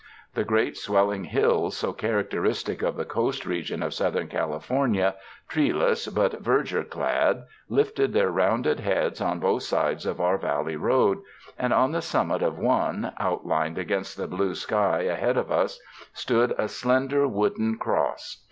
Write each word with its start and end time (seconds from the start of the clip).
The 0.33 0.43
great, 0.43 0.77
swelling 0.77 1.25
106 1.25 1.37
SPRING 1.37 1.61
DAYS 1.61 1.83
IN 1.83 1.89
A 1.91 1.93
CARRIAGE 1.93 2.01
hills, 2.01 2.01
so 2.01 2.07
characteristic 2.33 2.81
of 2.81 2.95
the 2.95 3.05
coast 3.05 3.45
region 3.45 3.83
of 3.83 3.93
South 3.93 4.15
ern 4.15 4.27
California, 4.29 5.15
treeless 5.47 6.07
but 6.07 6.41
verdure 6.41 6.83
clad, 6.89 7.43
lifted 7.69 8.11
their 8.11 8.31
rounded 8.31 8.79
heads 8.79 9.21
on 9.21 9.39
both 9.39 9.61
sides 9.61 10.07
of 10.07 10.19
our 10.19 10.39
valley 10.39 10.75
road; 10.75 11.19
and 11.59 11.71
on 11.71 11.91
the 11.91 12.01
summit 12.01 12.41
of 12.41 12.57
one, 12.57 13.13
outlined 13.19 13.77
against 13.77 14.17
the 14.17 14.25
blue 14.27 14.55
sky 14.55 15.01
ahead 15.01 15.37
of 15.37 15.51
us, 15.51 15.79
stood 16.13 16.55
a 16.57 16.67
slender 16.67 17.27
wooden 17.27 17.77
cross. 17.77 18.37